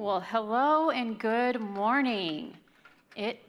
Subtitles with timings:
[0.00, 2.56] Well, hello and good morning.
[3.16, 3.42] It,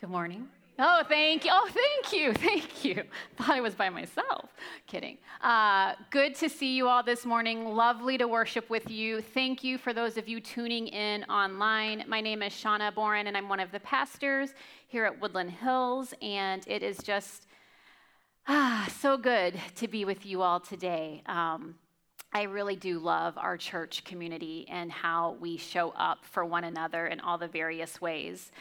[0.00, 0.48] good morning.
[0.80, 1.52] Oh, thank you.
[1.54, 2.32] Oh, thank you.
[2.48, 3.04] Thank you.
[3.36, 4.50] Thought I was by myself.
[4.88, 5.16] Kidding.
[5.40, 7.66] Uh, good to see you all this morning.
[7.66, 9.22] Lovely to worship with you.
[9.22, 12.02] Thank you for those of you tuning in online.
[12.08, 14.54] My name is Shauna Boren, and I'm one of the pastors
[14.88, 16.12] here at Woodland Hills.
[16.20, 17.46] And it is just
[18.48, 21.22] ah, so good to be with you all today.
[21.26, 21.76] Um,
[22.32, 27.08] I really do love our church community and how we show up for one another
[27.08, 28.52] in all the various ways.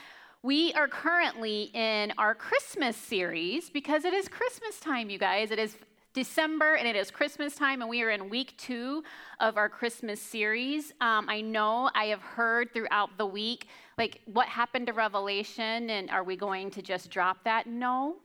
[0.42, 5.52] We are currently in our Christmas series because it is Christmas time, you guys.
[5.52, 5.76] It is
[6.14, 9.04] December and it is Christmas time, and we are in week two
[9.40, 10.92] of our Christmas series.
[11.00, 13.67] Um, I know I have heard throughout the week,
[14.00, 17.67] like, what happened to Revelation, and are we going to just drop that?
[17.67, 18.16] No,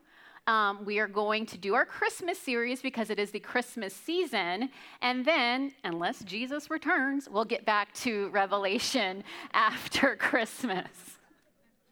[0.46, 4.70] um, we are going to do our Christmas series because it is the Christmas season.
[5.00, 10.88] And then, unless Jesus returns, we'll get back to Revelation after Christmas.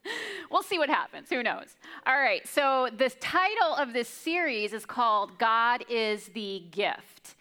[0.50, 1.28] we'll see what happens.
[1.30, 1.76] Who knows?
[2.06, 2.46] All right.
[2.46, 7.36] So, the title of this series is called God is the Gift.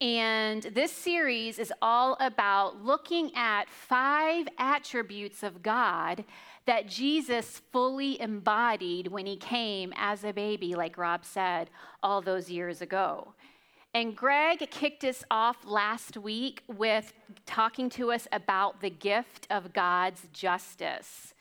[0.00, 6.22] And this series is all about looking at five attributes of God
[6.66, 11.70] that Jesus fully embodied when he came as a baby, like Rob said
[12.02, 13.34] all those years ago.
[13.94, 17.14] And Greg kicked us off last week with
[17.46, 21.32] talking to us about the gift of God's justice.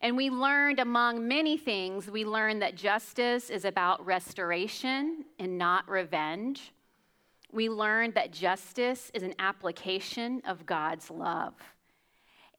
[0.00, 5.88] And we learned, among many things, we learned that justice is about restoration and not
[5.88, 6.72] revenge.
[7.52, 11.54] We learned that justice is an application of God's love.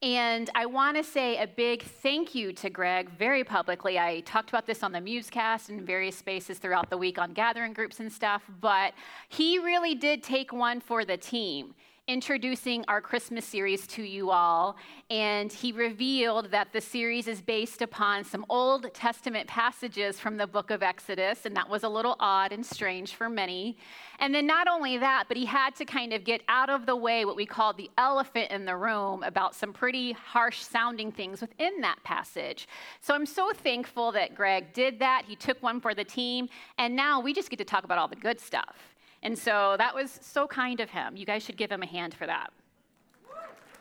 [0.02, 4.00] And I want to say a big thank you to Greg very publicly.
[4.00, 7.74] I talked about this on the Musecast and various spaces throughout the week on gathering
[7.74, 8.94] groups and stuff, but
[9.28, 11.76] he really did take one for the team
[12.10, 14.76] introducing our Christmas series to you all,
[15.12, 20.48] and he revealed that the series is based upon some Old Testament passages from the
[20.48, 23.78] book of Exodus, and that was a little odd and strange for many.
[24.18, 26.96] And then not only that, but he had to kind of get out of the
[26.96, 31.42] way what we call the elephant in the room about some pretty harsh sounding things
[31.42, 32.68] within that passage.
[33.02, 35.26] So I'm so thankful that Greg did that.
[35.28, 36.50] He took one for the team,
[36.80, 38.96] and now we just get to talk about all the good stuff.
[39.22, 41.18] And so that was so kind of him.
[41.18, 42.52] You guys should give him a hand for that.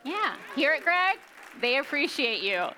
[0.05, 1.19] Yeah, hear it, Greg?
[1.61, 2.69] They appreciate you.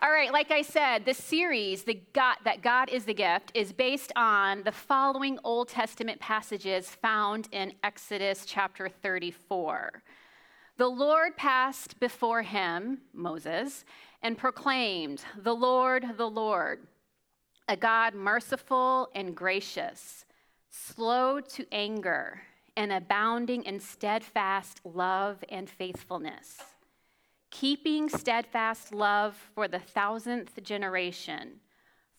[0.00, 3.72] All right, like I said, the series, the God, that God is the gift, is
[3.72, 10.04] based on the following Old Testament passages found in Exodus chapter 34.
[10.76, 13.84] The Lord passed before him, Moses,
[14.22, 16.86] and proclaimed, The Lord, the Lord,
[17.66, 20.24] a God merciful and gracious
[20.70, 22.42] slow to anger,
[22.76, 26.62] and abounding in steadfast love and faithfulness,
[27.50, 31.54] keeping steadfast love for the thousandth generation,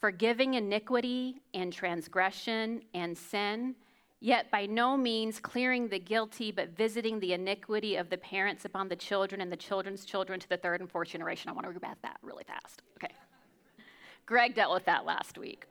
[0.02, 3.74] forgiving iniquity and transgression and sin,
[4.20, 8.90] yet by no means clearing the guilty, but visiting the iniquity of the parents upon
[8.90, 11.50] the children and the children's children to the third and fourth generation.
[11.50, 12.82] I want to read about that really fast.
[12.98, 13.14] Okay.
[14.26, 15.66] Greg dealt with that last week.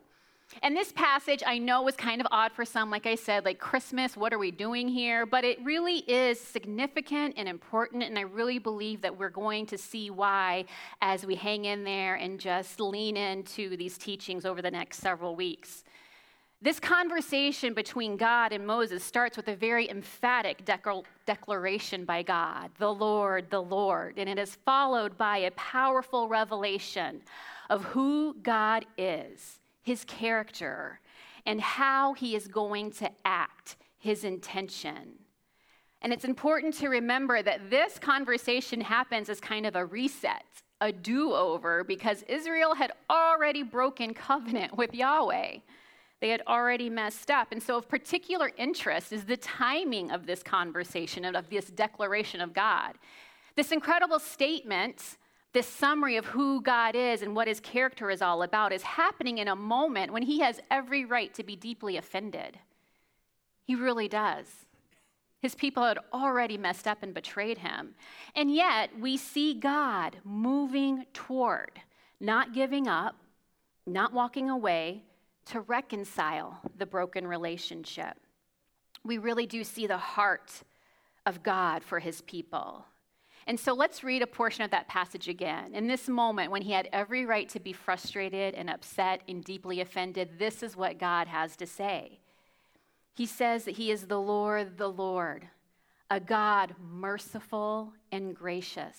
[0.62, 3.58] And this passage I know was kind of odd for some, like I said, like
[3.58, 5.26] Christmas, what are we doing here?
[5.26, 9.78] But it really is significant and important, and I really believe that we're going to
[9.78, 10.64] see why
[11.02, 15.36] as we hang in there and just lean into these teachings over the next several
[15.36, 15.84] weeks.
[16.60, 20.68] This conversation between God and Moses starts with a very emphatic
[21.24, 27.20] declaration by God, the Lord, the Lord, and it is followed by a powerful revelation
[27.70, 31.00] of who God is his character,
[31.46, 35.14] and how he is going to act, his intention.
[36.02, 40.44] And it's important to remember that this conversation happens as kind of a reset,
[40.82, 45.56] a do over, because Israel had already broken covenant with Yahweh.
[46.20, 47.50] They had already messed up.
[47.50, 52.42] And so, of particular interest is the timing of this conversation and of this declaration
[52.42, 52.92] of God.
[53.56, 55.16] This incredible statement
[55.52, 59.38] this summary of who God is and what his character is all about is happening
[59.38, 62.58] in a moment when he has every right to be deeply offended.
[63.64, 64.46] He really does.
[65.40, 67.94] His people had already messed up and betrayed him.
[68.34, 71.80] And yet, we see God moving toward,
[72.20, 73.16] not giving up,
[73.86, 75.04] not walking away
[75.46, 78.16] to reconcile the broken relationship.
[79.04, 80.62] We really do see the heart
[81.24, 82.84] of God for his people.
[83.48, 85.74] And so let's read a portion of that passage again.
[85.74, 89.80] In this moment, when he had every right to be frustrated and upset and deeply
[89.80, 92.18] offended, this is what God has to say.
[93.14, 95.48] He says that he is the Lord, the Lord,
[96.10, 98.98] a God merciful and gracious,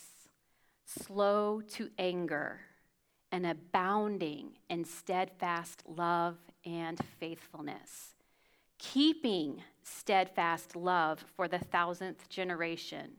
[0.83, 2.61] slow to anger,
[3.31, 8.15] and abounding in steadfast love and faithfulness,
[8.79, 13.11] keeping steadfast love for the thousandth generation,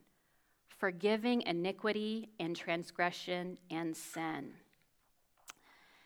[0.81, 4.49] forgiving iniquity and transgression and sin.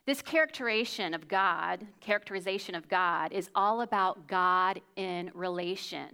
[0.05, 6.07] This characterization of God, characterization of God is all about God in relation.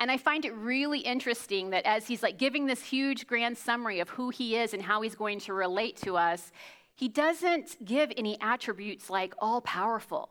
[0.00, 4.00] And I find it really interesting that as he's like giving this huge grand summary
[4.00, 6.50] of who he is and how he's going to relate to us,
[6.96, 10.28] he doesn't give any attributes like all powerful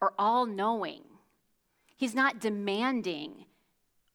[0.00, 1.02] or all knowing.
[1.96, 3.44] He's not demanding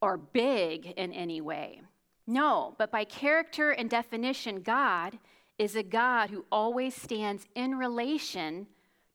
[0.02, 1.82] or big in any way.
[2.28, 5.18] No, but by character and definition, God
[5.58, 8.68] is a God who always stands in relation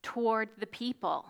[0.02, 1.26] toward the people.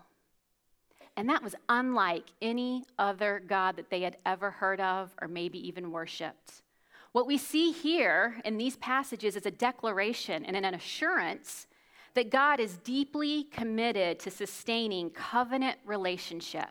[1.17, 5.59] And that was unlike any other God that they had ever heard of or maybe
[5.67, 6.63] even worshiped.
[7.11, 11.67] What we see here in these passages is a declaration and an assurance
[12.15, 16.71] that God is deeply committed to sustaining covenant relationship,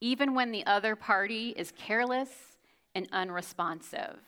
[0.00, 2.51] even when the other party is careless
[2.94, 4.18] and unresponsive.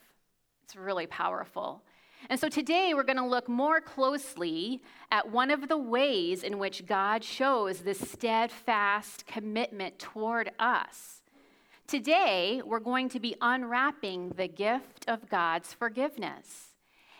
[0.65, 1.83] It's really powerful.
[2.31, 6.59] And so today we're going to look more closely at one of the ways in
[6.59, 11.21] which God shows this steadfast commitment toward us.
[11.87, 16.74] Today we're going to be unwrapping the gift of God's forgiveness.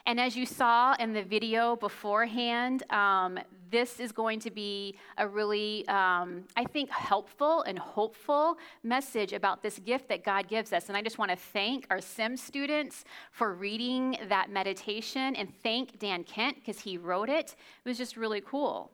[0.07, 3.39] And as you saw in the video beforehand, um,
[3.71, 9.63] this is going to be a really, um, I think, helpful and hopeful message about
[9.63, 10.89] this gift that God gives us.
[10.89, 15.99] And I just want to thank our SIM students for reading that meditation and thank
[15.99, 17.57] Dan Kent because he wrote it.
[17.85, 18.93] It was just really cool.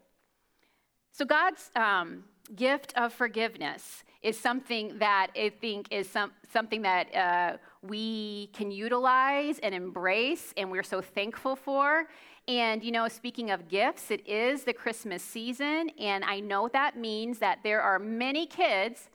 [1.12, 2.24] So, God's um,
[2.54, 8.70] gift of forgiveness is something that I think is some, something that uh, we can
[8.70, 12.06] utilize and embrace, and we're so thankful for.
[12.46, 16.98] And, you know, speaking of gifts, it is the Christmas season, and I know that
[16.98, 19.08] means that there are many kids,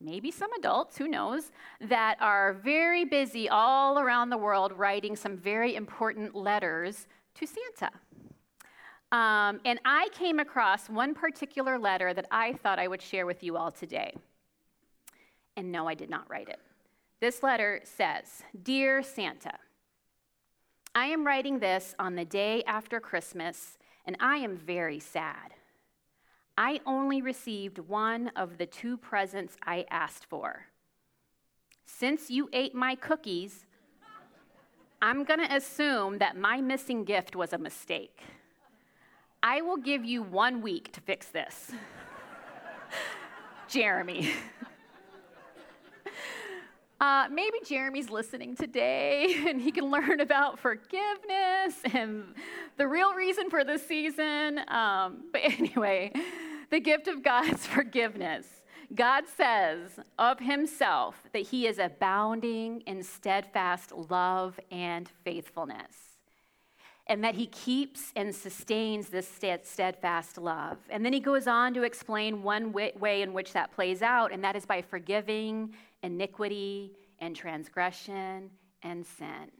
[0.00, 5.36] maybe some adults, who knows, that are very busy all around the world writing some
[5.36, 7.90] very important letters to Santa.
[9.12, 13.42] Um, and I came across one particular letter that I thought I would share with
[13.44, 14.14] you all today.
[15.54, 16.58] And no, I did not write it.
[17.20, 19.58] This letter says Dear Santa,
[20.94, 25.52] I am writing this on the day after Christmas, and I am very sad.
[26.56, 30.66] I only received one of the two presents I asked for.
[31.84, 33.66] Since you ate my cookies,
[35.02, 38.20] I'm going to assume that my missing gift was a mistake.
[39.42, 41.72] I will give you one week to fix this.
[43.68, 44.30] Jeremy.
[47.02, 52.32] Uh, maybe Jeremy's listening today and he can learn about forgiveness and
[52.76, 54.60] the real reason for this season.
[54.68, 56.12] Um, but anyway,
[56.70, 58.46] the gift of God's forgiveness.
[58.94, 66.11] God says of himself that he is abounding in steadfast love and faithfulness,
[67.06, 69.28] and that he keeps and sustains this
[69.64, 70.78] steadfast love.
[70.88, 74.42] And then he goes on to explain one way in which that plays out, and
[74.44, 78.50] that is by forgiving iniquity and transgression
[78.82, 79.50] and sin.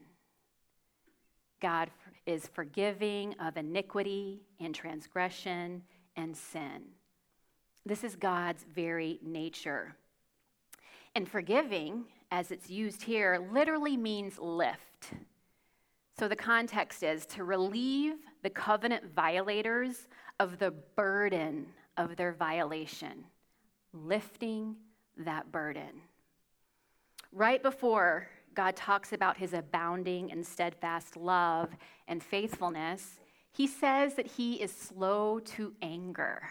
[1.61, 1.89] God
[2.25, 5.83] is forgiving of iniquity and transgression
[6.15, 6.83] and sin.
[7.85, 9.95] This is God's very nature.
[11.15, 15.13] And forgiving, as it's used here, literally means lift.
[16.17, 20.07] So the context is to relieve the covenant violators
[20.39, 21.65] of the burden
[21.97, 23.25] of their violation,
[23.93, 24.75] lifting
[25.17, 26.01] that burden.
[27.31, 31.69] Right before God talks about his abounding and steadfast love
[32.07, 33.19] and faithfulness,
[33.51, 36.43] he says that he is slow to anger.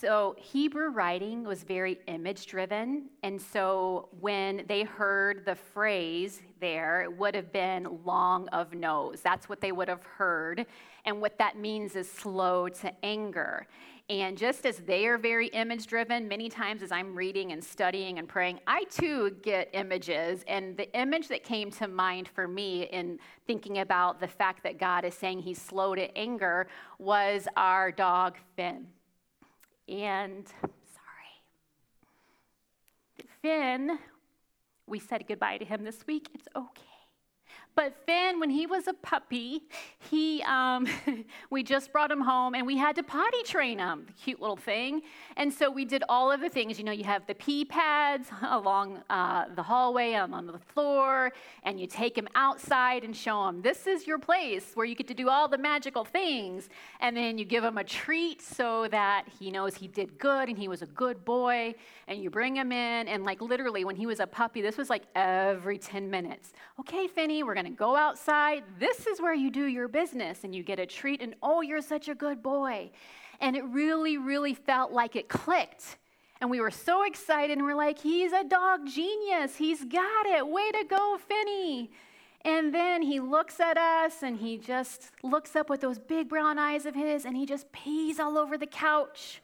[0.00, 3.10] So, Hebrew writing was very image driven.
[3.22, 9.20] And so, when they heard the phrase there, it would have been long of nose.
[9.20, 10.66] That's what they would have heard.
[11.04, 13.66] And what that means is slow to anger.
[14.08, 18.18] And just as they are very image driven, many times as I'm reading and studying
[18.18, 20.42] and praying, I too get images.
[20.48, 24.78] And the image that came to mind for me in thinking about the fact that
[24.78, 26.66] God is saying he's slow to anger
[26.98, 28.86] was our dog Finn.
[29.88, 31.42] And sorry,
[33.42, 33.98] Finn,
[34.86, 36.28] we said goodbye to him this week.
[36.34, 36.91] It's okay.
[37.74, 39.62] But Finn, when he was a puppy,
[40.10, 40.86] he, um,
[41.50, 44.56] we just brought him home and we had to potty train him, the cute little
[44.56, 45.02] thing.
[45.36, 46.78] And so we did all of the things.
[46.78, 51.32] You know, you have the pee pads along uh, the hallway, um, on the floor,
[51.62, 55.08] and you take him outside and show him this is your place where you get
[55.08, 56.68] to do all the magical things.
[57.00, 60.58] And then you give him a treat so that he knows he did good and
[60.58, 61.74] he was a good boy.
[62.06, 64.90] And you bring him in, and like literally, when he was a puppy, this was
[64.90, 66.52] like every 10 minutes.
[66.80, 68.64] Okay, Finney, we're gonna go outside.
[68.78, 71.80] This is where you do your business and you get a treat, and oh, you're
[71.80, 72.90] such a good boy.
[73.40, 75.98] And it really, really felt like it clicked.
[76.40, 79.56] And we were so excited, and we're like, he's a dog genius.
[79.56, 80.46] He's got it.
[80.46, 81.90] Way to go, Finny.
[82.44, 86.58] And then he looks at us and he just looks up with those big brown
[86.58, 89.40] eyes of his and he just pees all over the couch.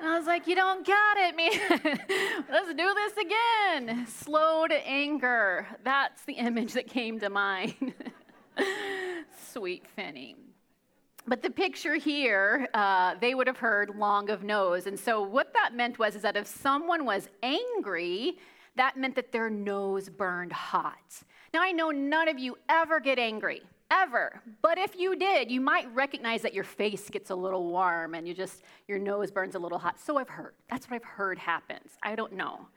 [0.00, 2.44] And I was like, You don't got it, man.
[2.50, 4.06] Let's do this again.
[4.06, 5.66] Slow to anger.
[5.84, 7.92] That's the image that came to mind.
[9.52, 10.36] Sweet Finny.
[11.26, 14.86] But the picture here, uh, they would have heard long of nose.
[14.86, 18.38] And so what that meant was is that if someone was angry,
[18.76, 21.22] that meant that their nose burned hot.
[21.52, 24.42] Now I know none of you ever get angry, ever.
[24.62, 28.26] But if you did, you might recognize that your face gets a little warm and
[28.26, 30.00] you just your nose burns a little hot.
[30.00, 30.54] So I've heard.
[30.68, 31.92] That's what I've heard happens.
[32.02, 32.68] I don't know.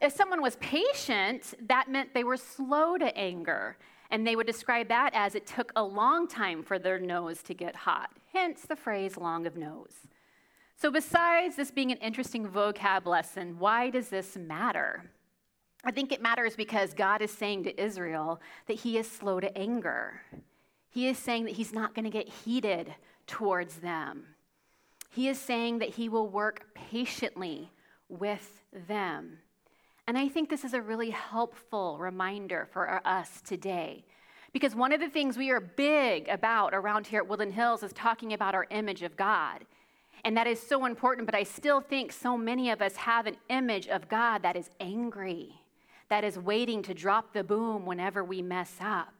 [0.00, 3.76] If someone was patient, that meant they were slow to anger.
[4.10, 7.54] And they would describe that as it took a long time for their nose to
[7.54, 9.94] get hot, hence the phrase long of nose.
[10.76, 15.10] So, besides this being an interesting vocab lesson, why does this matter?
[15.84, 19.56] I think it matters because God is saying to Israel that he is slow to
[19.56, 20.20] anger.
[20.90, 22.94] He is saying that he's not going to get heated
[23.26, 24.24] towards them.
[25.10, 27.70] He is saying that he will work patiently
[28.08, 29.38] with them.
[30.06, 34.04] And I think this is a really helpful reminder for us today.
[34.52, 37.92] Because one of the things we are big about around here at Woodland Hills is
[37.92, 39.64] talking about our image of God.
[40.24, 43.36] And that is so important, but I still think so many of us have an
[43.48, 45.59] image of God that is angry,
[46.10, 49.14] that is waiting to drop the boom whenever we mess up.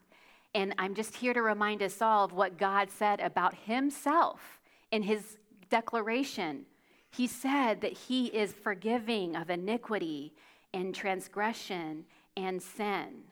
[0.54, 5.04] And I'm just here to remind us all of what God said about Himself in
[5.04, 5.38] His
[5.70, 6.66] declaration.
[7.10, 10.34] He said that He is forgiving of iniquity
[10.74, 12.04] and transgression
[12.36, 13.22] and sin.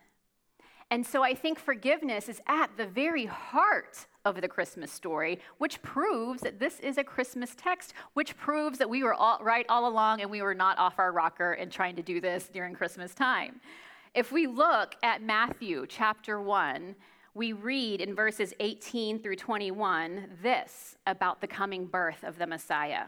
[0.90, 5.82] And so I think forgiveness is at the very heart of the Christmas story, which
[5.82, 9.86] proves that this is a Christmas text, which proves that we were all right all
[9.86, 13.14] along and we were not off our rocker and trying to do this during Christmas
[13.14, 13.60] time.
[14.14, 16.94] If we look at Matthew chapter 1,
[17.34, 23.04] we read in verses 18 through 21 this about the coming birth of the Messiah.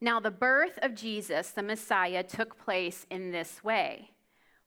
[0.00, 4.12] Now, the birth of Jesus, the Messiah, took place in this way.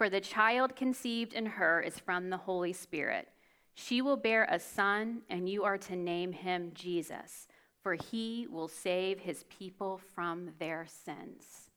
[0.00, 3.28] for the child conceived in her is from the Holy Spirit.
[3.74, 7.46] She will bear a son, and you are to name him Jesus,
[7.82, 11.68] for he will save his people from their sins.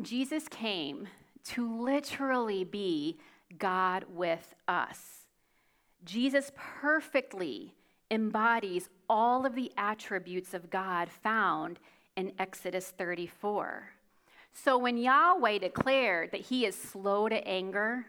[0.00, 1.08] Jesus came
[1.44, 3.18] to literally be
[3.58, 5.26] God with us.
[6.02, 7.74] Jesus perfectly
[8.10, 11.80] embodies all of the attributes of God found
[12.16, 13.90] in Exodus 34.
[14.52, 18.06] So when Yahweh declared that he is slow to anger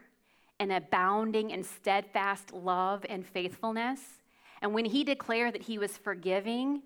[0.59, 3.99] and abounding in steadfast love and faithfulness,
[4.61, 6.83] and when he declared that he was forgiving,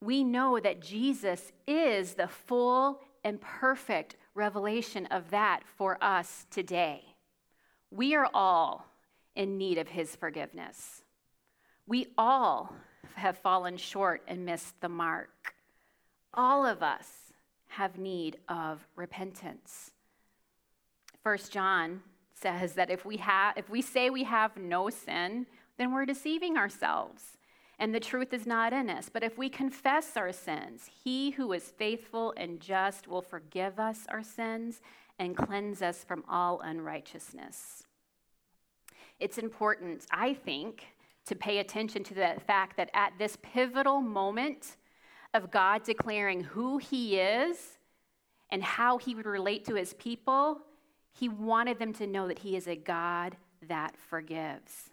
[0.00, 7.02] we know that Jesus is the full and perfect revelation of that for us today.
[7.90, 8.86] We are all
[9.34, 11.02] in need of his forgiveness.
[11.86, 12.74] We all
[13.14, 15.54] have fallen short and missed the mark
[16.36, 17.23] all of us
[17.76, 19.90] have need of repentance.
[21.22, 22.02] First John
[22.34, 25.46] says that if we have if we say we have no sin,
[25.78, 27.38] then we're deceiving ourselves
[27.78, 29.08] and the truth is not in us.
[29.12, 34.06] But if we confess our sins, he who is faithful and just will forgive us
[34.08, 34.80] our sins
[35.18, 37.84] and cleanse us from all unrighteousness.
[39.20, 40.84] It's important, I think,
[41.26, 44.76] to pay attention to the fact that at this pivotal moment
[45.34, 47.58] of God declaring who He is
[48.50, 50.60] and how He would relate to His people,
[51.12, 53.36] He wanted them to know that He is a God
[53.68, 54.90] that forgives.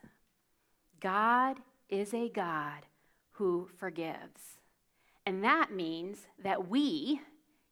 [1.00, 1.58] God
[1.90, 2.86] is a God
[3.34, 4.60] who forgives.
[5.26, 7.22] And that means that we,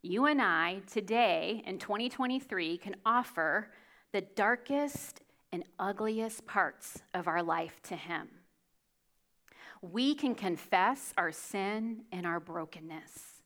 [0.02, 3.70] you and I, today in 2023, can offer
[4.12, 5.22] the darkest
[5.52, 8.30] and ugliest parts of our life to Him.
[9.82, 13.42] We can confess our sin and our brokenness.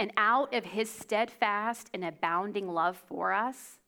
[0.00, 3.78] And out of His steadfast and abounding love for us,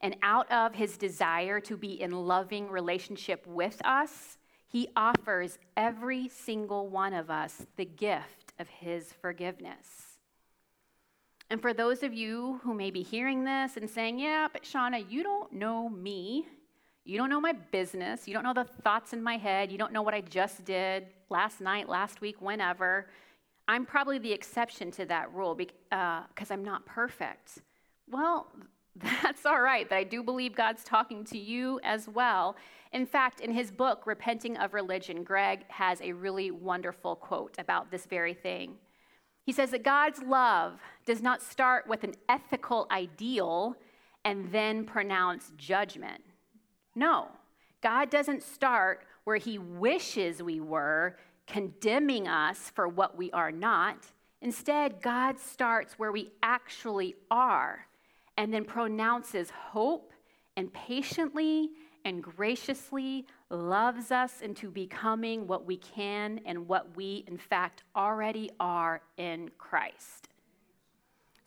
[0.00, 4.38] and out of His desire to be in loving relationship with us,
[4.68, 10.06] He offers every single one of us the gift of His forgiveness.
[11.48, 15.08] And for those of you who may be hearing this and saying, Yeah, but Shauna,
[15.08, 16.46] you don't know me.
[17.06, 18.26] You don't know my business.
[18.26, 19.70] You don't know the thoughts in my head.
[19.70, 23.06] You don't know what I just did last night, last week, whenever.
[23.68, 27.60] I'm probably the exception to that rule because uh, I'm not perfect.
[28.10, 28.48] Well,
[29.22, 32.56] that's all right, but I do believe God's talking to you as well.
[32.92, 37.92] In fact, in his book, Repenting of Religion, Greg has a really wonderful quote about
[37.92, 38.74] this very thing.
[39.44, 43.76] He says that God's love does not start with an ethical ideal
[44.24, 46.20] and then pronounce judgment.
[46.96, 47.28] No,
[47.82, 54.06] God doesn't start where He wishes we were, condemning us for what we are not.
[54.40, 57.86] Instead, God starts where we actually are
[58.36, 60.12] and then pronounces hope
[60.56, 61.70] and patiently
[62.04, 68.50] and graciously loves us into becoming what we can and what we, in fact, already
[68.58, 70.28] are in Christ.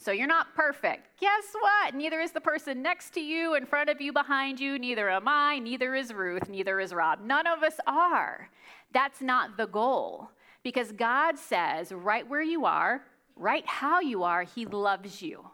[0.02, 1.20] So you're not perfect.
[1.20, 1.94] Guess what?
[1.94, 4.80] Neither is the person next to you, in front of you, behind you.
[4.80, 5.60] Neither am I.
[5.60, 6.48] Neither is Ruth.
[6.48, 7.20] Neither is Rob.
[7.22, 8.50] None of us are.
[8.94, 10.30] That's not the goal.
[10.64, 13.04] Because God says, right where you are,
[13.36, 15.50] right how you are, He loves you.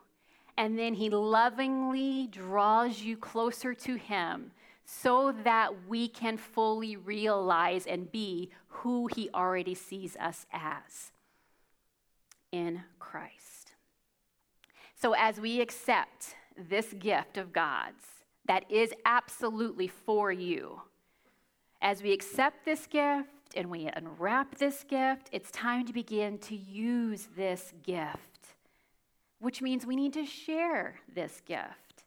[0.57, 4.51] And then He lovingly draws you closer to Him
[4.85, 11.11] so that we can fully realize and be who He already sees us as
[12.51, 13.54] in Christ.
[15.05, 18.03] So, as we accept this gift of God's
[18.47, 20.81] that is absolutely for you,
[21.79, 26.56] as we accept this gift and we unwrap this gift, it's time to begin to
[26.56, 28.56] use this gift,
[29.38, 32.03] which means we need to share this gift.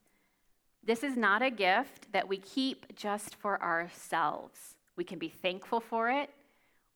[0.83, 4.75] This is not a gift that we keep just for ourselves.
[4.97, 6.31] We can be thankful for it,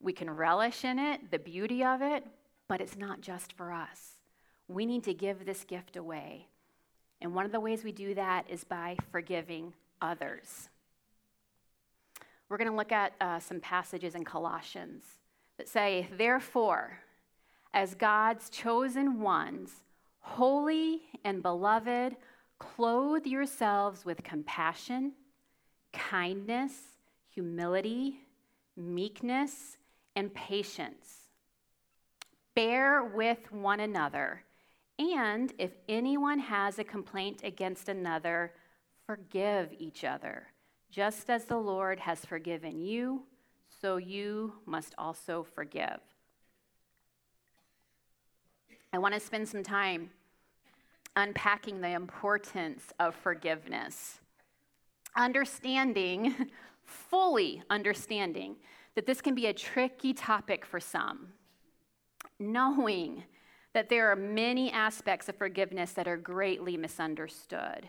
[0.00, 2.26] we can relish in it, the beauty of it,
[2.66, 4.18] but it's not just for us.
[4.74, 6.46] We need to give this gift away.
[7.20, 10.68] And one of the ways we do that is by forgiving others.
[12.48, 15.04] We're going to look at uh, some passages in Colossians
[15.56, 16.98] that say, Therefore,
[17.72, 19.70] as God's chosen ones,
[20.20, 22.16] holy and beloved,
[22.62, 25.14] Clothe yourselves with compassion,
[25.92, 26.72] kindness,
[27.28, 28.20] humility,
[28.76, 29.78] meekness,
[30.14, 31.30] and patience.
[32.54, 34.44] Bear with one another,
[35.10, 38.52] and if anyone has a complaint against another,
[39.06, 40.46] forgive each other.
[40.90, 43.22] Just as the Lord has forgiven you,
[43.80, 46.00] so you must also forgive.
[48.92, 50.10] I want to spend some time
[51.16, 54.20] unpacking the importance of forgiveness.
[55.16, 56.34] Understanding,
[56.84, 58.56] fully understanding,
[58.94, 61.28] that this can be a tricky topic for some.
[62.38, 63.24] Knowing
[63.74, 67.88] that there are many aspects of forgiveness that are greatly misunderstood.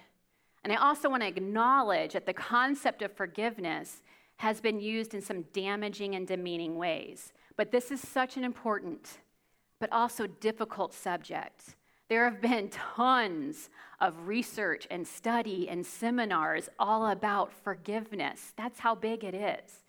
[0.64, 4.02] And I also want to acknowledge that the concept of forgiveness
[4.38, 7.34] has been used in some damaging and demeaning ways.
[7.58, 9.20] But this is such an important,
[9.80, 11.76] but also difficult subject.
[12.10, 13.70] There have been tons
[14.00, 18.54] of research and study and seminars all about forgiveness.
[18.58, 19.84] That's how big it is.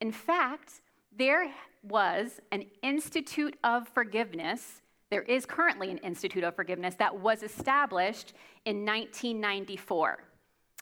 [0.00, 0.80] In fact,
[1.16, 4.82] there was an Institute of Forgiveness.
[5.10, 8.32] There is currently an Institute of Forgiveness that was established
[8.64, 10.22] in 1994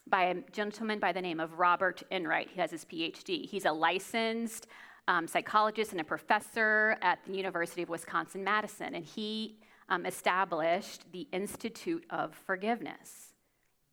[0.07, 2.51] by a gentleman by the name of Robert Enright.
[2.51, 3.47] He has his PhD.
[3.47, 4.67] He's a licensed
[5.07, 9.57] um, psychologist and a professor at the University of Wisconsin Madison, and he
[9.89, 13.33] um, established the Institute of Forgiveness.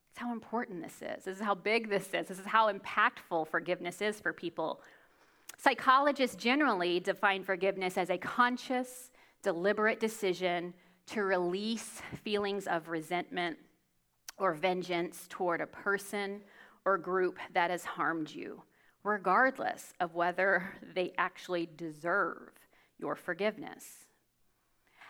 [0.10, 1.24] That's how important this is.
[1.24, 2.28] This is how big this is.
[2.28, 4.82] This is how impactful forgiveness is for people.
[5.58, 9.12] Psychologists generally define forgiveness as a conscious,
[9.46, 10.74] deliberate decision
[11.08, 13.58] to release feelings of resentment
[14.38, 16.42] or vengeance toward a person
[16.84, 18.62] or group that has harmed you,
[19.04, 22.52] regardless of whether they actually deserve
[23.00, 24.06] your forgiveness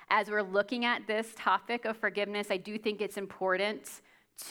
[0.10, 4.02] as we're looking at this topic of forgiveness, I do think it's important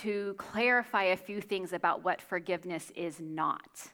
[0.01, 3.93] to clarify a few things about what forgiveness is not.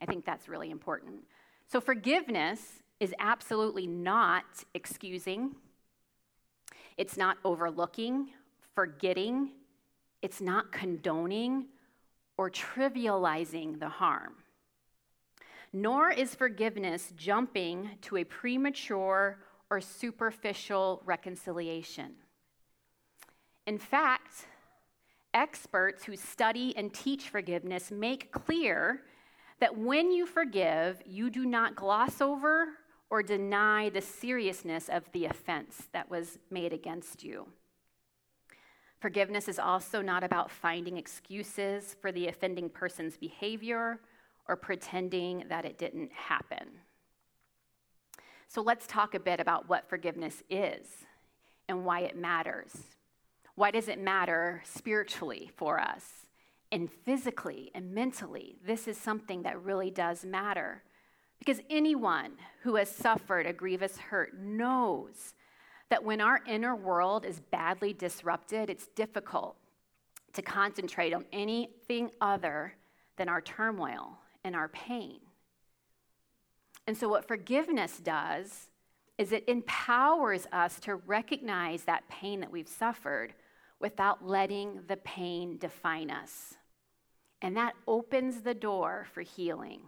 [0.00, 1.24] I think that's really important.
[1.66, 2.60] So, forgiveness
[3.04, 5.54] is absolutely not excusing,
[6.96, 8.30] it's not overlooking,
[8.74, 9.50] forgetting,
[10.22, 11.66] it's not condoning
[12.38, 14.32] or trivializing the harm.
[15.70, 19.38] Nor is forgiveness jumping to a premature
[19.68, 22.14] or superficial reconciliation.
[23.66, 24.46] In fact,
[25.34, 29.02] experts who study and teach forgiveness make clear
[29.60, 32.68] that when you forgive, you do not gloss over
[33.14, 37.46] or deny the seriousness of the offense that was made against you.
[38.98, 44.00] Forgiveness is also not about finding excuses for the offending person's behavior
[44.48, 46.68] or pretending that it didn't happen.
[48.48, 50.88] So let's talk a bit about what forgiveness is
[51.68, 52.72] and why it matters.
[53.54, 56.26] Why does it matter spiritually for us?
[56.72, 60.82] And physically and mentally, this is something that really does matter.
[61.44, 65.34] Because anyone who has suffered a grievous hurt knows
[65.90, 69.56] that when our inner world is badly disrupted, it's difficult
[70.32, 72.74] to concentrate on anything other
[73.16, 75.20] than our turmoil and our pain.
[76.86, 78.68] And so, what forgiveness does
[79.18, 83.34] is it empowers us to recognize that pain that we've suffered
[83.80, 86.54] without letting the pain define us.
[87.42, 89.82] And that opens the door for healing.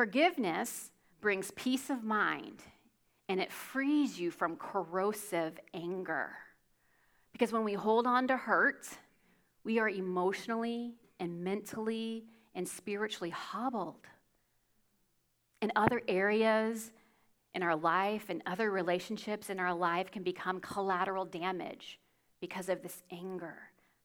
[0.00, 2.62] Forgiveness brings peace of mind
[3.28, 6.30] and it frees you from corrosive anger.
[7.32, 8.88] Because when we hold on to hurt,
[9.62, 14.06] we are emotionally and mentally and spiritually hobbled.
[15.60, 16.92] In other areas
[17.54, 22.00] in our life and other relationships in our life can become collateral damage
[22.40, 23.58] because of this anger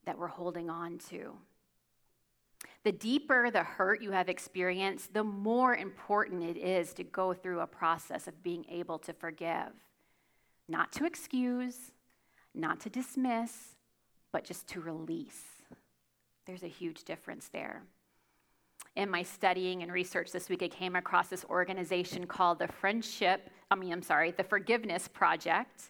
[0.03, 1.37] that we're holding on to.
[2.85, 7.61] The deeper the hurt you have experienced, the more important it is to go through
[7.61, 9.73] a process of being able to forgive.
[10.69, 11.91] Not to excuse,
[12.53, 13.75] not to dismiss,
[14.31, 15.41] but just to release.
[16.45, 17.81] There's a huge difference there.
[18.95, 23.49] In my studying and research this week, I came across this organization called the Friendship,
[23.71, 25.89] I mean, I'm sorry, the Forgiveness Project.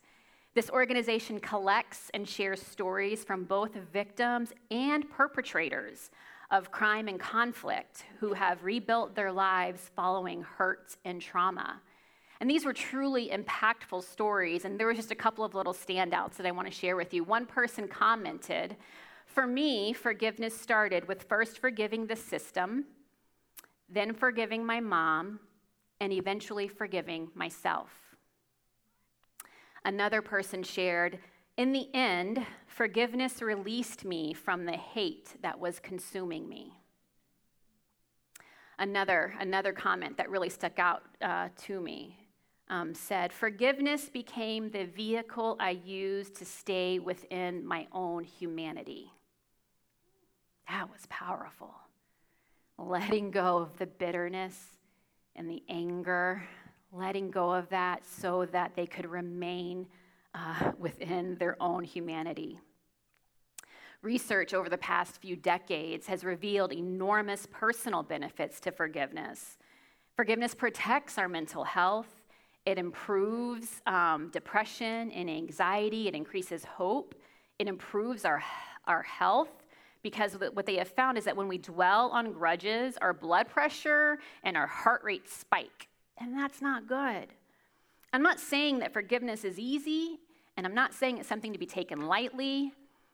[0.54, 6.10] This organization collects and shares stories from both victims and perpetrators
[6.52, 11.82] of crime and conflict who have rebuilt their lives following hurt and trauma.
[12.40, 16.36] And these were truly impactful stories, and there was just a couple of little standouts
[16.36, 17.24] that I want to share with you.
[17.24, 18.76] One person commented,
[19.26, 22.86] For me, forgiveness started with first forgiving the system,
[23.90, 25.40] then forgiving my mom,
[26.02, 27.90] and eventually forgiving myself.
[29.86, 31.20] Another person shared,
[31.58, 36.74] In the end, forgiveness released me from the hate that was consuming me.
[38.78, 42.18] Another, another comment that really stuck out uh, to me
[42.70, 49.14] um, said, Forgiveness became the vehicle I used to stay within my own humanity.
[50.68, 51.74] That was powerful.
[52.78, 54.58] Letting go of the bitterness
[55.38, 56.44] and the anger
[56.96, 59.86] letting go of that so that they could remain
[60.36, 62.60] uh, within their own humanity.
[64.02, 69.58] Research over the past few decades has revealed enormous personal benefits to forgiveness.
[70.16, 72.08] Forgiveness protects our mental health,
[72.66, 77.16] it improves um, depression and anxiety, it increases hope,
[77.60, 78.44] it improves our,
[78.86, 79.50] our health.
[80.02, 84.20] Because what they have found is that when we dwell on grudges, our blood pressure
[84.44, 85.88] and our heart rate spike.
[86.20, 87.34] And that's not good.
[88.14, 90.20] I'm not saying that forgiveness is easy,
[90.58, 92.74] and I'm not saying it's something to be taken lightly,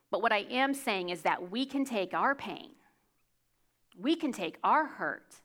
[0.09, 2.71] but what I am saying is that we can take our pain,
[3.99, 5.35] we can take our hurt,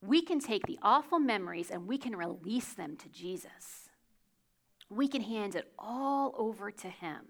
[0.00, 3.88] we can take the awful memories, and we can release them to Jesus.
[4.90, 7.20] We can hand it all over to Him.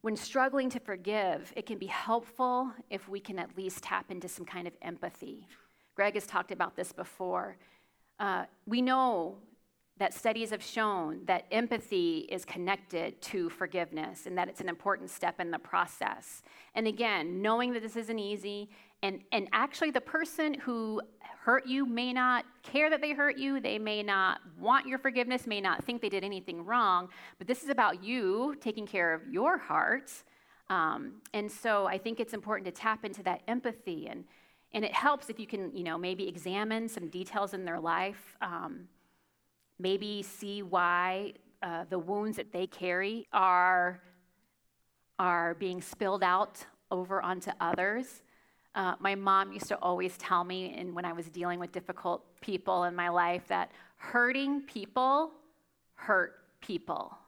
[0.00, 4.28] When struggling to forgive, it can be helpful if we can at least tap into
[4.28, 5.46] some kind of empathy.
[5.94, 7.56] Greg has talked about this before.
[8.18, 9.36] Uh, we know
[9.98, 15.10] that studies have shown that empathy is connected to forgiveness and that it's an important
[15.10, 16.42] step in the process.
[16.74, 18.70] And again, knowing that this isn't easy,
[19.02, 21.02] and, and actually, the person who
[21.44, 25.44] hurt you may not care that they hurt you, they may not want your forgiveness,
[25.46, 29.26] may not think they did anything wrong, but this is about you taking care of
[29.28, 30.12] your heart.
[30.70, 34.24] Um, and so I think it's important to tap into that empathy and
[34.74, 38.36] and it helps if you can, you know, maybe examine some details in their life,
[38.40, 38.88] um,
[39.82, 44.00] maybe see why uh, the wounds that they carry are,
[45.18, 48.22] are being spilled out over onto others.
[48.74, 52.24] Uh, my mom used to always tell me, and when I was dealing with difficult
[52.40, 55.32] people in my life, that hurting people
[55.94, 57.18] hurt people.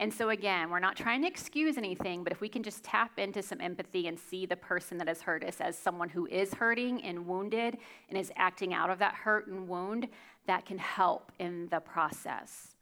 [0.00, 3.18] And so, again, we're not trying to excuse anything, but if we can just tap
[3.18, 6.54] into some empathy and see the person that has hurt us as someone who is
[6.54, 7.76] hurting and wounded
[8.08, 10.08] and is acting out of that hurt and wound,
[10.50, 12.74] that can help in the process.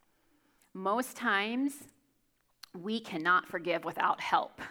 [0.72, 1.74] Most times,
[2.74, 4.62] we cannot forgive without help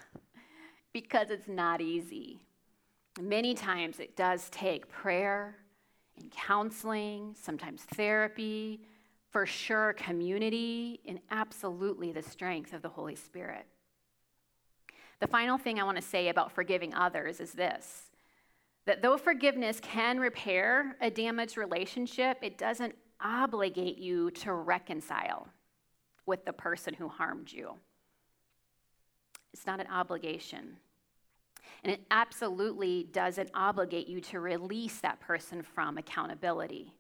[0.94, 2.40] because it's not easy.
[3.22, 5.58] Many times, it does take prayer
[6.20, 8.82] and counseling, sometimes therapy
[9.30, 13.68] for sure community, and absolutely the strength of the Holy Spirit.
[15.20, 18.07] The final thing I want to say about forgiving others is this
[18.88, 25.50] that though forgiveness can repair a damaged relationship, it doesn't obligate you to reconcile
[26.26, 27.74] with the person who harmed you.
[29.54, 30.78] It's not an obligation.
[31.84, 36.94] And it absolutely doesn't obligate you to release that person from accountability.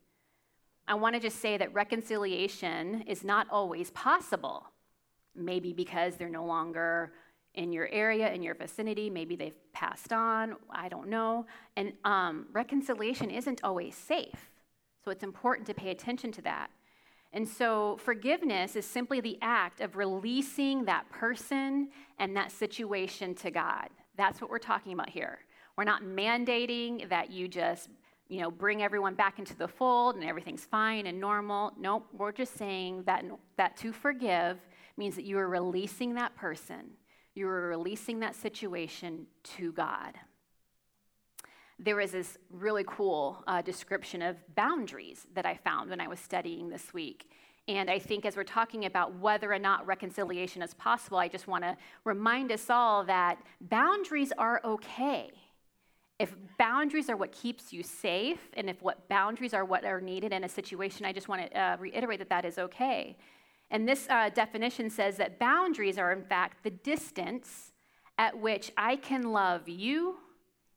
[0.89, 4.67] I want to just say that reconciliation is not always possible.
[5.35, 7.13] Maybe because they're no longer
[7.57, 11.45] in your area, in your vicinity, maybe they've passed on, I don't know.
[11.75, 14.51] And um, reconciliation isn't always safe.
[15.03, 16.69] So it's important to pay attention to that.
[17.33, 21.89] And so forgiveness is simply the act of releasing that person
[22.19, 23.89] and that situation to God.
[24.15, 25.39] That's what we're talking about here.
[25.77, 27.89] We're not mandating that you just
[28.29, 31.71] you know, bring everyone back into the fold and everything's fine and normal.
[31.79, 33.23] Nope, we're just saying that,
[33.55, 34.57] that to forgive
[34.97, 36.89] means that you are releasing that person,
[37.37, 40.15] you are releasing that situation to God.
[41.79, 46.19] There is this really cool uh, description of boundaries that I found when I was
[46.19, 47.29] studying this week.
[47.67, 51.47] And I think as we're talking about whether or not reconciliation is possible, I just
[51.47, 55.31] want to remind us all that boundaries are okay
[56.19, 60.33] if boundaries are what keeps you safe, and if what boundaries are what are needed
[60.33, 63.17] in a situation, I just want to uh, reiterate that that is okay.
[63.69, 67.73] And this uh, definition says that boundaries are, in fact, the distance
[68.17, 70.17] at which I can love you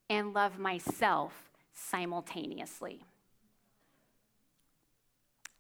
[0.09, 3.05] and love myself simultaneously.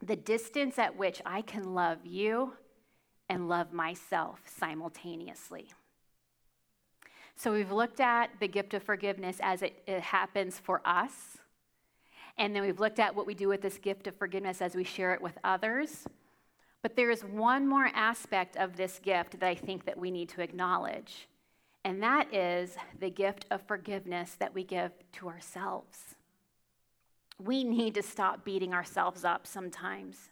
[0.02, 2.54] The distance at which I can love you
[3.28, 5.68] and love myself simultaneously.
[7.36, 11.38] So we've looked at the gift of forgiveness as it, it happens for us.
[12.36, 14.84] And then we've looked at what we do with this gift of forgiveness as we
[14.84, 16.04] share it with others.
[16.82, 20.28] But there is one more aspect of this gift that I think that we need
[20.30, 21.28] to acknowledge.
[21.84, 26.16] And that is the gift of forgiveness that we give to ourselves.
[27.38, 30.30] We need to stop beating ourselves up sometimes.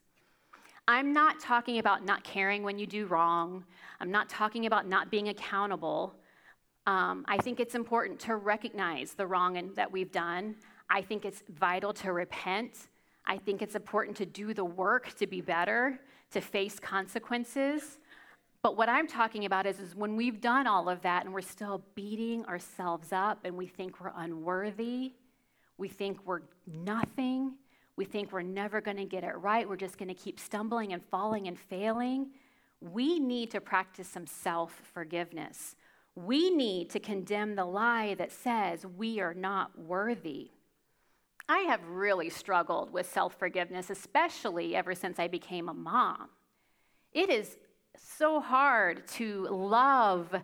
[0.86, 3.64] I'm not talking about not caring when you do wrong.
[4.00, 6.14] I'm not talking about not being accountable.
[6.86, 10.56] Um, I think it's important to recognize the wrong that we've done.
[10.88, 12.88] I think it's vital to repent.
[13.26, 16.00] I think it's important to do the work to be better,
[16.32, 17.98] to face consequences.
[18.62, 21.40] But what I'm talking about is, is when we've done all of that and we're
[21.40, 25.12] still beating ourselves up and we think we're unworthy,
[25.76, 27.54] we think we're nothing,
[27.96, 30.92] we think we're never going to get it right, we're just going to keep stumbling
[30.92, 32.30] and falling and failing.
[32.80, 35.76] We need to practice some self forgiveness.
[36.14, 40.50] We need to condemn the lie that says we are not worthy.
[41.48, 46.28] I have really struggled with self forgiveness, especially ever since I became a mom.
[47.12, 47.56] It is
[47.96, 50.34] so hard to love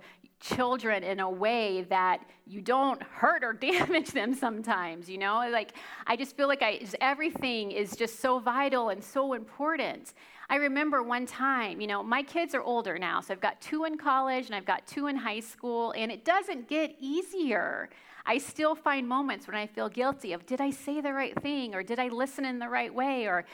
[0.45, 5.49] children in a way that you don't hurt or damage them sometimes you know?
[5.51, 5.73] Like
[6.07, 10.15] i just feel like i everything is just so vital and so important.
[10.51, 13.85] I remember one time, you know, my kids are older now, so I've got two
[13.85, 17.89] in college and I've got two in high school, and it doesn't get easier.
[18.27, 21.75] I still find moments when I feel guilty of did I say the right thing?
[21.75, 23.27] Or did I listen in the right way?
[23.27, 23.45] Or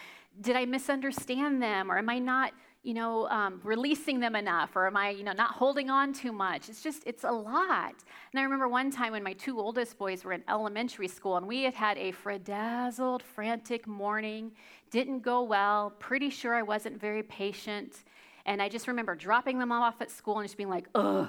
[0.41, 1.91] did I misunderstand them?
[1.91, 5.33] Or am I not you know, um, releasing them enough, or am I, you know,
[5.33, 6.71] not holding on too much?
[6.71, 7.95] It's just, it's a lot.
[8.33, 11.47] And I remember one time when my two oldest boys were in elementary school, and
[11.47, 14.53] we had had a frazzled, frantic morning.
[14.91, 15.91] Didn't go well.
[15.99, 18.05] Pretty sure I wasn't very patient.
[18.47, 21.29] And I just remember dropping them off at school and just being like, ugh.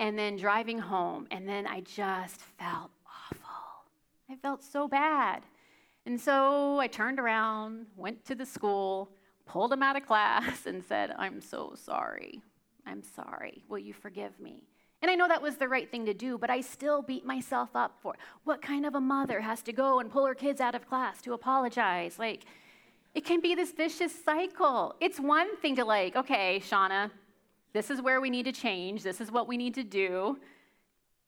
[0.00, 3.84] And then driving home, and then I just felt awful.
[4.30, 5.42] I felt so bad.
[6.06, 9.10] And so I turned around, went to the school,
[9.46, 12.40] pulled him out of class and said, I'm so sorry.
[12.86, 13.64] I'm sorry.
[13.68, 14.62] Will you forgive me?
[15.02, 17.70] And I know that was the right thing to do, but I still beat myself
[17.74, 18.20] up for it.
[18.44, 21.20] What kind of a mother has to go and pull her kids out of class
[21.22, 22.18] to apologize?
[22.18, 22.44] Like,
[23.14, 24.94] it can be this vicious cycle.
[25.00, 27.10] It's one thing to, like, okay, Shauna,
[27.74, 30.38] this is where we need to change, this is what we need to do.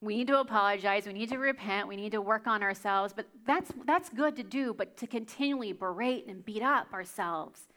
[0.01, 1.07] We need to apologize.
[1.07, 1.87] We need to repent.
[1.87, 3.13] We need to work on ourselves.
[3.13, 4.73] But that's, that's good to do.
[4.73, 7.67] But to continually berate and beat up ourselves,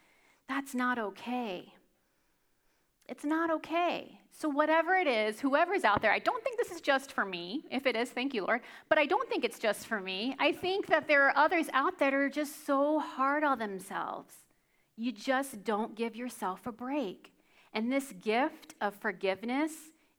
[0.51, 1.73] that's not okay.
[3.07, 4.19] It's not okay.
[4.37, 7.63] So, whatever it is, whoever's out there, I don't think this is just for me.
[7.71, 8.61] If it is, thank you, Lord.
[8.89, 10.35] But I don't think it's just for me.
[10.39, 14.33] I think that there are others out there that are just so hard on themselves.
[14.97, 17.31] You just don't give yourself a break.
[17.73, 19.71] And this gift of forgiveness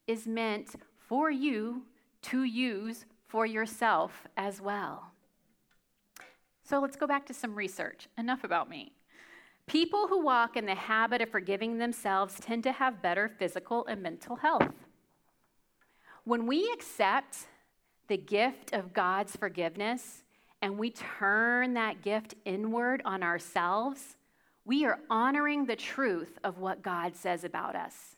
[0.07, 1.83] is meant for you
[2.23, 5.11] to use for yourself as well.
[6.63, 8.07] So let's go back to some research.
[8.17, 8.93] Enough about me.
[9.67, 14.01] People who walk in the habit of forgiving themselves tend to have better physical and
[14.01, 14.73] mental health.
[16.25, 17.47] When we accept
[18.07, 20.23] the gift of God's forgiveness
[20.61, 24.17] and we turn that gift inward on ourselves,
[24.65, 28.15] we are honoring the truth of what God says about us.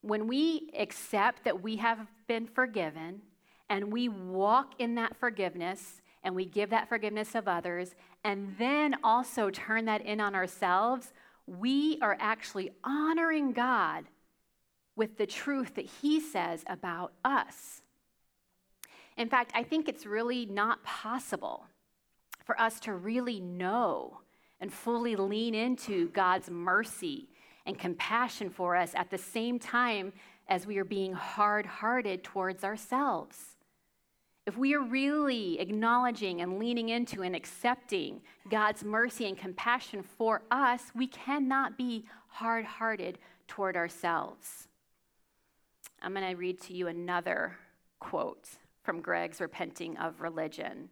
[0.00, 3.22] When we accept that we have been forgiven
[3.68, 8.94] and we walk in that forgiveness and we give that forgiveness of others and then
[9.02, 11.14] also turn that in on ourselves,
[11.46, 14.04] we are actually honoring God
[14.94, 17.80] with the truth that He says about us.
[19.16, 21.64] In fact, I think it's really not possible
[22.44, 24.20] for us to really know
[24.60, 27.30] and fully lean into God's mercy
[27.64, 30.12] and compassion for us at the same time
[30.46, 33.56] as we are being hard hearted towards ourselves.
[34.48, 40.40] If we are really acknowledging and leaning into and accepting God's mercy and compassion for
[40.50, 44.68] us, we cannot be hard hearted toward ourselves.
[46.00, 47.58] I'm going to read to you another
[48.00, 48.48] quote
[48.84, 50.88] from Greg's Repenting of Religion.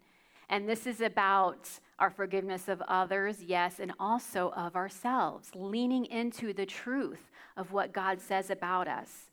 [0.50, 1.66] And this is about
[1.98, 7.94] our forgiveness of others, yes, and also of ourselves, leaning into the truth of what
[7.94, 9.30] God says about us.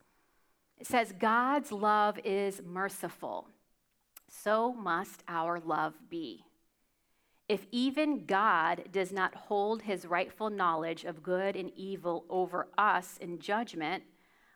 [0.80, 3.48] It says, God's love is merciful.
[4.42, 6.44] So must our love be.
[7.48, 13.18] If even God does not hold his rightful knowledge of good and evil over us
[13.22, 14.04] in judgment,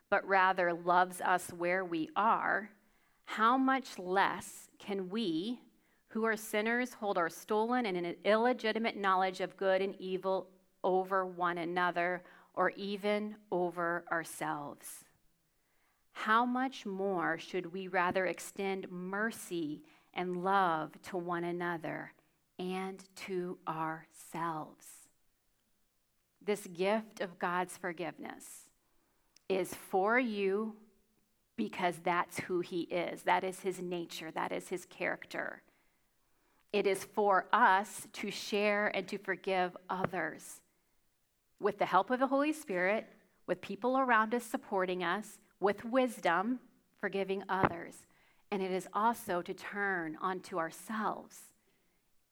[0.09, 2.71] but rather loves us where we are,
[3.25, 5.59] how much less can we,
[6.09, 10.47] who are sinners hold our stolen and an illegitimate knowledge of good and evil
[10.83, 12.23] over one another
[12.55, 15.05] or even over ourselves.
[16.23, 19.84] How much more should we rather extend mercy
[20.15, 22.12] and love to one another
[22.58, 24.88] and to ourselves?
[26.43, 28.67] This gift of God's forgiveness
[29.47, 30.75] is for you
[31.56, 33.21] because that's who He is.
[33.21, 35.62] That is His nature, that is His character.
[36.73, 40.62] It is for us to share and to forgive others
[41.60, 43.08] with the help of the Holy Spirit,
[43.45, 46.59] with people around us supporting us, with wisdom,
[46.99, 48.05] forgiving others.
[48.51, 51.39] And it is also to turn onto ourselves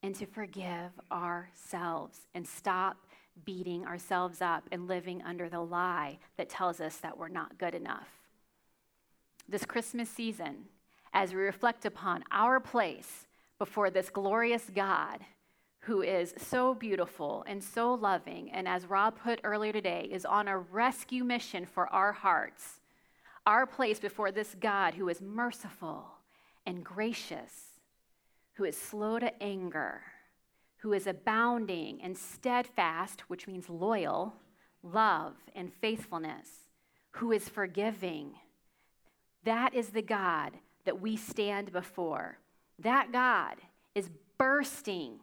[0.02, 2.96] and to forgive ourselves and stop
[3.44, 7.74] beating ourselves up and living under the lie that tells us that we're not good
[7.74, 8.08] enough.
[9.48, 10.66] This Christmas season,
[11.12, 13.26] as we reflect upon our place
[13.58, 15.20] before this glorious God
[15.80, 20.48] who is so beautiful and so loving, and as Rob put earlier today, is on
[20.48, 22.80] a rescue mission for our hearts.
[23.46, 26.04] Our place before this God who is merciful
[26.66, 27.52] and gracious,
[28.54, 30.00] who is slow to anger,
[30.78, 34.34] who is abounding and steadfast, which means loyal,
[34.82, 36.48] love, and faithfulness,
[37.12, 38.34] who is forgiving.
[39.44, 40.52] That is the God
[40.84, 42.38] that we stand before.
[42.80, 43.56] That God
[43.94, 45.20] is bursting,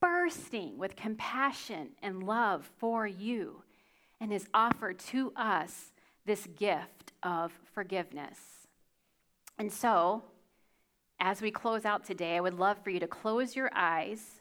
[0.00, 3.62] bursting with compassion and love for you
[4.18, 5.92] and is offered to us
[6.26, 8.38] this gift of forgiveness.
[9.58, 10.22] And so,
[11.20, 14.40] as we close out today, I would love for you to close your eyes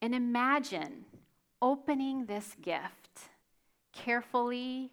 [0.00, 1.04] and imagine
[1.60, 3.30] opening this gift
[3.92, 4.92] carefully,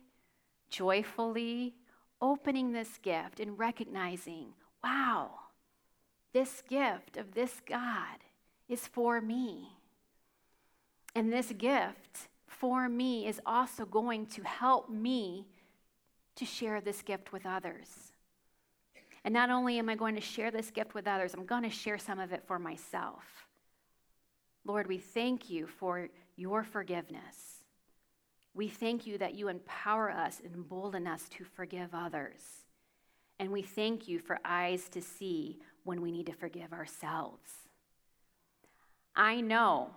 [0.69, 1.75] joyfully,
[2.21, 4.47] opening this gift and recognizing,
[4.83, 5.31] wow
[6.37, 8.19] this gift of this God
[8.69, 9.69] is for me.
[11.15, 15.47] And this gift for me is also going to help me
[16.37, 18.13] to share this gift with others.
[19.23, 21.69] And not only am I going to share this gift with others, I'm going to
[21.69, 23.23] share some of it for myself.
[24.63, 27.63] Lord, we thank you for your forgiveness.
[28.53, 32.41] We thank you that you empower us and embolden us to forgive others.
[33.39, 37.49] And we thank you for eyes to see when we need to forgive ourselves.
[39.15, 39.91] I know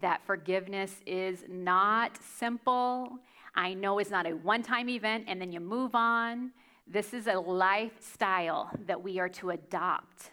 [0.00, 3.18] that forgiveness is not simple.
[3.54, 6.52] I know it's not a one time event and then you move on.
[6.86, 10.30] This is a lifestyle that we are to adopt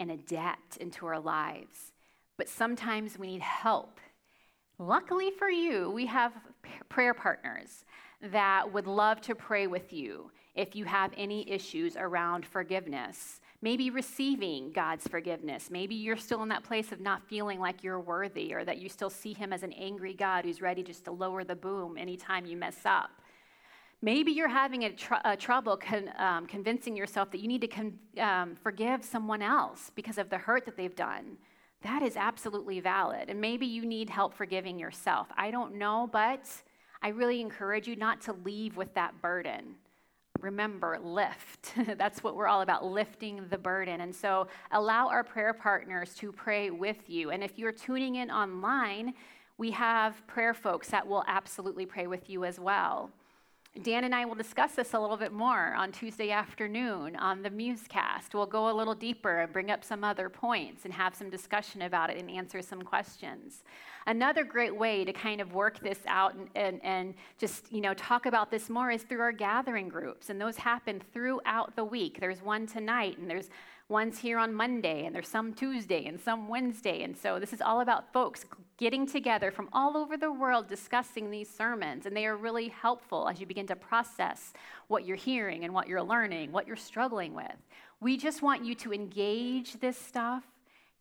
[0.00, 1.92] and adapt into our lives.
[2.38, 4.00] But sometimes we need help.
[4.78, 6.32] Luckily for you, we have
[6.88, 7.84] prayer partners
[8.22, 13.40] that would love to pray with you if you have any issues around forgiveness.
[13.62, 15.70] Maybe receiving God's forgiveness.
[15.70, 18.88] Maybe you're still in that place of not feeling like you're worthy or that you
[18.88, 22.44] still see Him as an angry God who's ready just to lower the boom anytime
[22.44, 23.10] you mess up.
[24.04, 27.68] Maybe you're having a, tr- a trouble con- um, convincing yourself that you need to
[27.68, 31.36] con- um, forgive someone else because of the hurt that they've done.
[31.82, 33.30] That is absolutely valid.
[33.30, 35.28] And maybe you need help forgiving yourself.
[35.36, 36.48] I don't know, but
[37.00, 39.76] I really encourage you not to leave with that burden.
[40.40, 41.74] Remember, lift.
[41.96, 44.00] That's what we're all about, lifting the burden.
[44.00, 47.30] And so allow our prayer partners to pray with you.
[47.30, 49.14] And if you're tuning in online,
[49.58, 53.10] we have prayer folks that will absolutely pray with you as well.
[53.80, 57.48] Dan and I will discuss this a little bit more on Tuesday afternoon on the
[57.48, 58.34] Musecast.
[58.34, 61.80] We'll go a little deeper and bring up some other points and have some discussion
[61.80, 63.64] about it and answer some questions.
[64.06, 67.94] Another great way to kind of work this out and, and, and just, you know,
[67.94, 70.28] talk about this more is through our gathering groups.
[70.28, 72.20] And those happen throughout the week.
[72.20, 73.48] There's one tonight and there's
[73.92, 77.02] one's here on Monday, and there's some Tuesday and some Wednesday.
[77.04, 78.44] And so this is all about folks
[78.78, 82.06] getting together from all over the world discussing these sermons.
[82.06, 84.52] And they are really helpful as you begin to process
[84.88, 87.54] what you're hearing and what you're learning, what you're struggling with.
[88.00, 90.42] We just want you to engage this stuff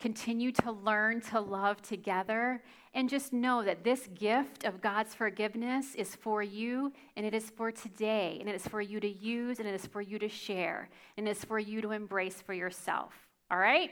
[0.02, 2.62] continue to learn to love together,
[2.94, 7.50] and just know that this gift of God's forgiveness is for you, and it is
[7.50, 10.28] for today, and it is for you to use, and it is for you to
[10.28, 13.14] share, and it is for you to embrace for yourself.
[13.50, 13.92] All right?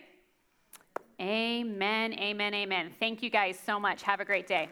[1.21, 2.91] Amen, amen, amen.
[2.99, 4.03] Thank you guys so much.
[4.03, 4.69] Have a great day.